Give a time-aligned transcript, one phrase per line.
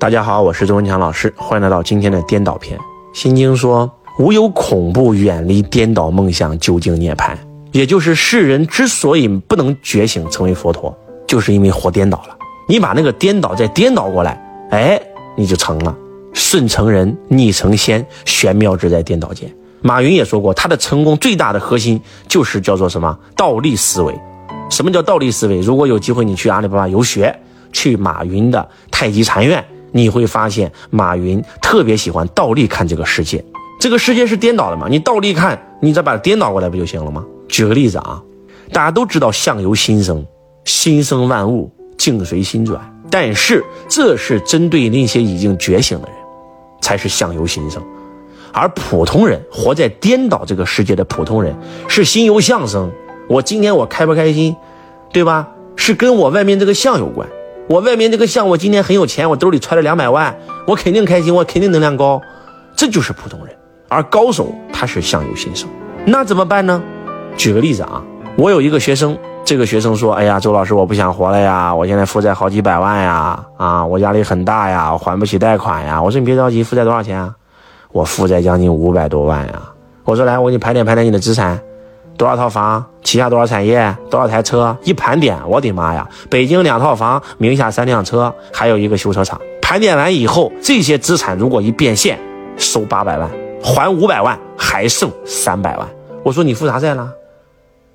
[0.00, 2.80] 大家好，我是周文强老师，欢迎来到今天的颠倒篇。
[3.12, 7.36] 心经说：“无有恐怖，远离颠倒梦想，究竟涅槃。”
[7.72, 12.34] 也就是世人之所以不能觉醒成为佛陀，就是因为活颠倒了。
[12.66, 14.98] 你把那个颠倒再颠倒过来，哎，
[15.36, 15.94] 你就成了。
[16.32, 19.54] 顺成人，逆成仙，玄妙之在颠倒间。
[19.82, 23.18] 马云也说过，他的成功最大的核心就是叫做什么？
[23.36, 24.18] 倒立思维。
[24.70, 25.60] 什么叫倒立思维？
[25.60, 27.38] 如果有机会你去阿里巴巴游学，
[27.70, 29.62] 去马云的太极禅院。
[29.92, 33.44] 你会发现，马云特别喜欢倒立看这个世界。
[33.78, 34.86] 这个世界是颠倒的嘛？
[34.88, 37.24] 你倒立看，你再把它颠倒过来不就行了吗？
[37.48, 38.22] 举个例子啊，
[38.72, 40.24] 大家都知道相由心生，
[40.64, 42.80] 心生万物，境随心转。
[43.10, 46.16] 但是这是针对那些已经觉醒的人，
[46.80, 47.82] 才是相由心生。
[48.52, 51.56] 而普通人活在颠倒这个世界的普通人，
[51.88, 52.90] 是心由相生。
[53.28, 54.54] 我今天我开不开心，
[55.12, 55.48] 对吧？
[55.76, 57.26] 是跟我外面这个相有关。
[57.70, 62.20] 我外面这个像我今天很有钱，我兜里揣了两百万，我肯定开心，我肯定能量高，
[62.74, 63.54] 这就是普通人。
[63.88, 65.68] 而高手他是相由心生，
[66.04, 66.82] 那怎么办呢？
[67.36, 68.02] 举个例子啊，
[68.34, 77.32] 我有一个学生，这个学生说：“哎呀，周老师，我不想活了呀，我现在负债好几百万呀，啊，我压力很大呀，我还不起贷款呀。”我说：“你别着急，负债多少钱啊？”
[77.92, 79.62] 我负债将近五百多万呀。
[80.02, 81.60] 我说：“来，我给你盘点盘点你的资产。”
[82.20, 82.84] 多少套房？
[83.02, 83.96] 旗下多少产业？
[84.10, 84.76] 多少台车？
[84.82, 86.06] 一盘点，我的妈呀！
[86.28, 89.40] 北京两套房，名下三辆车，还有一个修车厂。
[89.62, 92.18] 盘点完以后，这些资产如果一变现，
[92.58, 93.30] 收八百万，
[93.64, 95.88] 还五百万，还剩三百万。
[96.22, 97.10] 我说你负啥债了？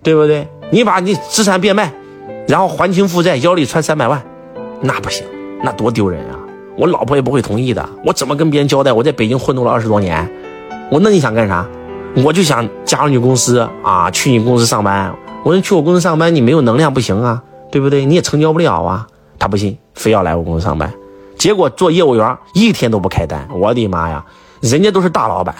[0.01, 0.47] 对不对？
[0.71, 1.93] 你把你资产变卖，
[2.47, 4.19] 然后还清负债，腰里揣三百万，
[4.81, 5.23] 那不行，
[5.61, 6.39] 那多丢人啊！
[6.75, 7.87] 我老婆也不会同意的。
[8.03, 8.91] 我怎么跟别人交代？
[8.91, 10.27] 我在北京混动了二十多年，
[10.89, 11.63] 我那你想干啥？
[12.23, 15.13] 我就想加入你公司啊，去你公司上班。
[15.43, 18.05] 我说去我公司上班，你没有能量不行啊，对不对？
[18.05, 19.05] 你也成交不了啊。
[19.37, 20.91] 他不信，非要来我公司上班。
[21.37, 23.45] 结果做业务员一天都不开单。
[23.53, 24.25] 我的妈呀，
[24.61, 25.53] 人家都是大老板，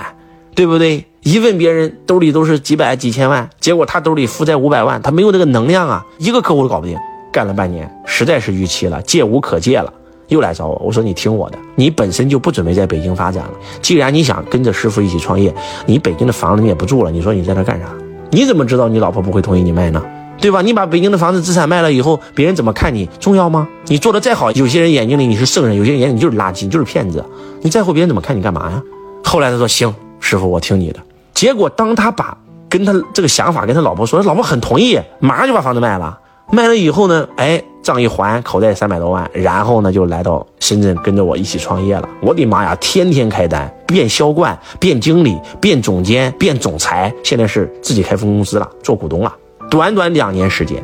[0.56, 1.06] 对不对？
[1.23, 6.98] 一问别人兜里都是几百几千万，结果他兜里负债五百万，他没有那个能量啊，一个客户都搞不定。
[7.33, 9.92] 干了半年，实在是逾期了，借无可借了。
[10.27, 13.52] 又来找我，我说你听我的，你本身就不准备在北京发展了。
[13.81, 15.53] 既然你想跟着师傅一起创业，
[15.86, 17.87] 你北京的房子你也不住了，你说你在那干啥？
[18.31, 20.03] 你怎么知道你老婆不会同意你卖呢？
[20.41, 20.61] 对吧？
[20.61, 23.67] 你把北京的房子资产卖了以后，别人怎么看你重要吗？
[23.85, 27.23] 你做的再好，有些人眼睛里你是圣人，有些人眼里就是垃圾，你就是骗子。
[27.61, 28.81] 你在乎别人怎么看你干嘛呀？
[29.23, 30.99] 后来他说行，师傅我听你的。
[31.33, 32.37] 结果当他把
[32.67, 36.19] 跟他这个想法跟他老婆说，他老婆很同意，马上就把房子卖了。
[36.52, 37.64] 卖了以后呢，哎。
[37.85, 42.09] 账一还，口袋三百多万，然后呢就来到深圳跟着我一起创业了。
[42.19, 49.31] 我的妈呀，天天开单，变销冠，变经理，变总监，变总裁，现在是自己开分公司了，做股东了。
[49.69, 50.83] 短短两年时间，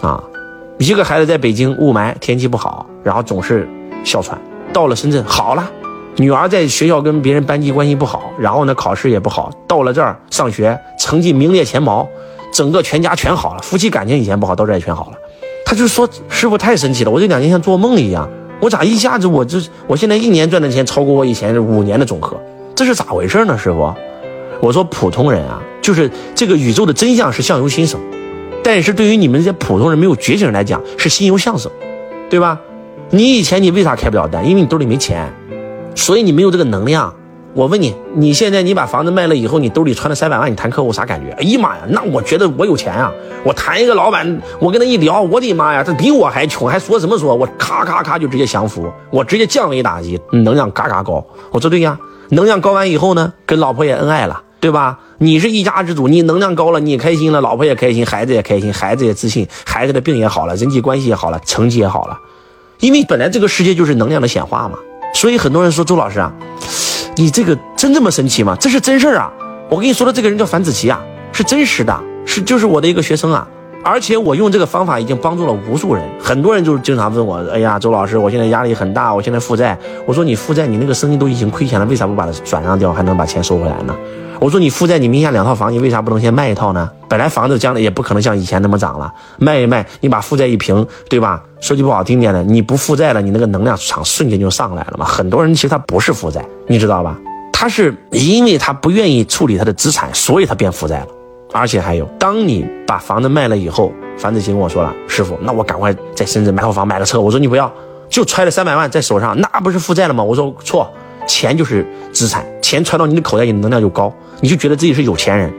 [0.00, 0.20] 啊，
[0.78, 3.68] 一个孩子在北京雾霾天气不好，然后总是
[4.02, 4.36] 哮喘，
[4.72, 5.70] 到了深圳好了。
[6.16, 12.04] 女儿在学校跟别人班级关系不好，然后呢考试也不好，到了这儿上学成绩名列前茅，
[12.52, 13.62] 整个全家全好了。
[13.62, 15.12] 夫妻感情以前不好，到这儿也全好了。
[15.70, 18.28] 他就说：“师傅太神奇了，我这两年像做梦一样，
[18.60, 22.36] 我咋一下子我这我现在一年赚的钱超过我以前五年的总和，
[22.74, 23.94] 这是咋回事呢？”师傅，
[24.60, 28.00] 我说普通人啊，就是这个宇宙的真相是相由心生，
[28.64, 31.70] 但是对于你们这些普通人没有觉醒来讲是心由相生，
[32.28, 32.58] 对吧？
[33.10, 34.44] 你以前你为啥开不了单？
[34.44, 35.32] 因为你兜里没钱，
[35.94, 37.14] 所以你没有这个能量。
[37.52, 41.32] 我问你，你现在你把房子卖了以后，你兜里揣了三百万，你谈客户啥感觉？
[41.32, 43.12] 哎呀妈呀，那我觉得我有钱啊！
[43.44, 47.34] 我谈一个老板，我跟他一聊，我的妈呀，他比我还穷，还说什么说？
[47.34, 51.24] 我咔咔咔就直接降服，我直接降维打击，能量嘎嘎高。
[51.50, 55.00] 我说对呀，能量高完以后呢，跟老婆也恩爱了，对吧？
[55.18, 62.16] 你是一家之主，你能量高了，你开心了，老婆也开心，孩子也开心，孩子也自信，孩子的病也好了，人际关系也好了，成绩也好了，
[62.78, 64.78] 因为本来这个世界就是能量的显化嘛。
[65.12, 66.32] 所以很多人说周老师啊。
[67.16, 68.56] 你这个真这么神奇吗？
[68.60, 69.32] 这是真事儿啊！
[69.68, 71.00] 我跟你说的这个人叫樊子琪啊，
[71.32, 73.46] 是真实的，是就是我的一个学生啊。
[73.82, 83.96] 而且我用这个方法已经帮助了无数人，很多人就是经常问我：“哎呀，周老师，我现在压力很大，我现在负债。”我说：“你负债，你那个生意都已经亏钱了，为啥不把它转让掉，还能把钱收回来呢？”
[84.38, 86.90] 我说：“你负债，你名下两套房，你为啥不能先卖一套呢？
[87.08, 91.42] 本来房子将来也不可能像以前那么涨了，卖一卖，你把负债一平，对吧？
[91.60, 95.06] 说句不好听点的，你不负债了，你那个能量场瞬间就上来了嘛。
[95.06, 97.18] 很多人其实他不是负债，你知道吧？
[97.52, 101.06] 他是因为他不愿意处理他的资产，所以他变负债了。”
[101.52, 107.72] 而且还有，当你把房子卖了以后，樊子琪跟我说了：“师傅，那我赶快在深圳买套房，买个车。”我说：“你不要，
[108.08, 110.88] 就揣了三百万在手上，那不是负债了吗？”我说：“错，
[111.26, 115.52] 钱就是资产，钱揣到你的口袋里，能量就高，你就觉得自己是有钱人，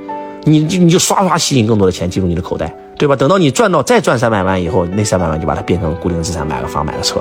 [0.43, 3.15] 你就你就刷刷吸引更多的钱进入你的口袋，对吧？
[3.15, 7.19] 等到你赚到再赚三百万以后，那三百万就把它变成固定资产，买个房，买个车，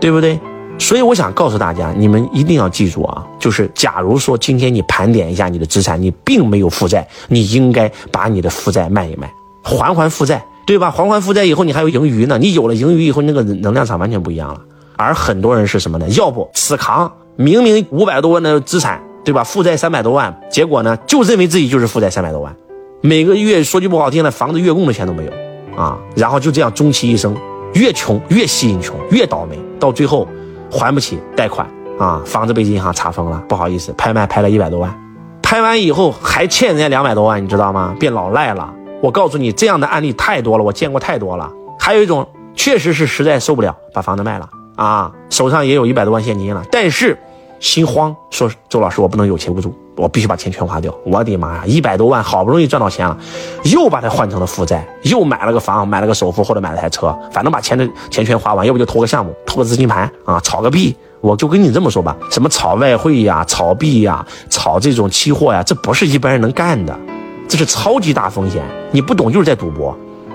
[0.00, 0.38] 对不对？
[0.80, 9.30] 所以我想告诉大家，你们一定要记住啊，就是假如说今天你盘点一下你的资产，你并没有负债，你应该把你的负债卖一卖，
[9.62, 10.90] 还还负债，对吧？
[10.90, 12.38] 还还负债以后，你还有盈余呢。
[12.38, 14.60] 你有了盈余以后，那个能量场完全不一样了。
[14.96, 16.08] 而很多人是什么呢？
[16.08, 19.44] 要不死扛，明明五百多万的资产，对吧？
[19.44, 22.56] 负债三百多万，结果呢，就认为自己就是负债三百多万，
[23.02, 25.32] 每个月说句不好听的，房子月供的钱都没有
[25.76, 27.36] 啊，然后就这样终其一生，
[27.74, 30.26] 越穷越吸引穷，越倒霉，到最后。
[30.70, 31.66] 还不起贷款
[31.98, 34.94] 啊，房子被银行查封了，不好意思，拍卖拍了一百多万，
[35.42, 37.94] 拍完以后还欠人家两百多万，你知道吗？
[37.98, 38.72] 变老赖了。
[39.02, 41.50] 我告诉你，这样的案例太多了，我见过太多了。
[41.78, 47.18] 还有一种，确实是实在受不了，把房子卖了啊，手上也有一百多万现金了，但是
[47.58, 50.92] 心慌，说周老师，我不能有钱无助，我必须把钱全花掉。
[51.04, 53.16] 我的妈呀，一百多万好不容易赚到钱了，
[53.64, 60.96] 又把它换成了负债，又买了个房，买了个首付或者买了台车，反正把钱的钱全花完，要不就投个项目，投个资金盘啊，炒个币。
[61.20, 66.98] 我就跟你这么说吧，什么炒外汇呀、炒币呀、炒这种期货呀，这不是一般人能干的，
[67.46, 69.94] 这是超级大风险，你不懂就是在赌博，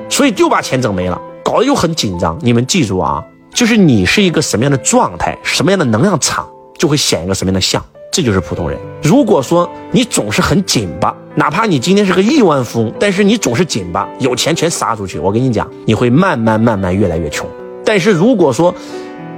[0.09, 2.37] 所以就把钱整没了，搞得又很紧张。
[2.39, 6.47] 你们记住啊，就是你是一个什么样的状态，什么样的能量场，
[6.77, 7.83] 就会显一个什么样的相。
[8.15, 8.79] 这就是普通人。
[9.03, 17.45] 如果说你总是很紧巴，哪怕你今天是个亿万富翁，但是你总是紧巴，有钱全撒出去，我跟你讲，你会慢慢慢慢越来越穷。
[17.83, 18.73] 但是如果说，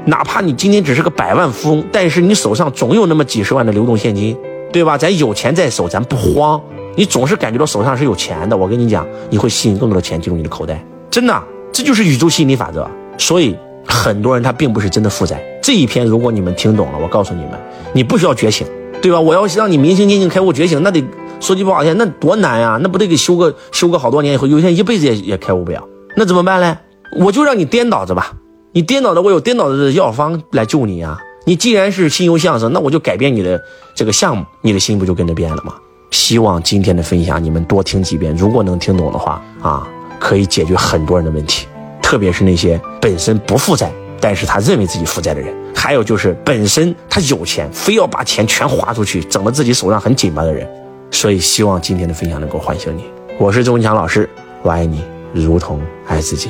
[0.06, 4.38] 哪怕你今天只是个百万富翁，但是你手上总有那么几十万的流动现金，
[4.72, 4.96] 对吧？
[4.96, 6.62] 咱有钱在手，咱不慌。
[6.96, 10.86] 你总是感觉到手上是有钱的，我跟你讲，你会吸引更多的钱进入你的口袋。
[11.10, 12.88] 真的，这就是宇宙吸引力法则。
[13.18, 13.58] 所以
[13.88, 15.44] 很多人他并不是真的负债。
[15.68, 17.52] 这一篇如果你们听懂了，我告诉你们，
[17.92, 18.66] 你不需要觉醒。
[19.02, 19.20] 对吧？
[19.20, 21.04] 我要让你明心见性开悟觉醒，那得
[21.42, 22.80] 说句不好听，那多难呀！
[22.82, 25.86] 那不得给修个修个好多年以后，有些人一辈子也也开悟不了，
[26.16, 26.78] 那怎么办呢？
[27.20, 28.32] 我就让你颠倒着吧，
[28.72, 31.20] 你颠倒着，我有颠倒的药方来救你啊！
[31.44, 33.62] 你既然是心由相生，那我就改变你的
[33.94, 35.74] 这个项目，你的心不就跟着变了吗？
[36.12, 39.86] 希望今天的分享你们多听几遍，如果能听懂的话啊，
[40.18, 41.68] 可以解决很多人的问题，
[42.02, 43.92] 特别是那些本身不负债。
[44.20, 50.68] 但是他认为自己负债的人，还有就是本身他有钱，非要把钱全花出去，整得自己手上很紧巴的人。
[51.12, 53.06] 所以希望今天的分享能够唤醒你。
[53.40, 54.30] 我是周文强老师，
[54.62, 55.04] 我爱你
[55.34, 56.50] 如同爱自己。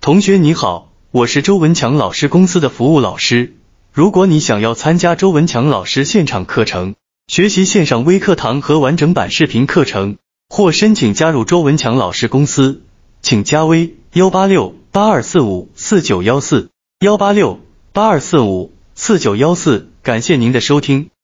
[0.00, 3.54] 同学你好，我是周文强老师公司的服务老师。
[3.92, 6.94] 如果你想要参加周文强老师现场课程，
[7.28, 10.16] 学习线上微课堂和完整版视频课程。
[10.52, 12.82] 或申请加入周文强老师公司，
[13.22, 17.60] 请加微幺八六八二四五四九幺四幺八六
[17.92, 19.88] 八二四五四九幺四。
[20.02, 21.10] 感谢您的收听。